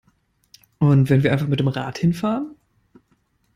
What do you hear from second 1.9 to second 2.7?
hinfahren?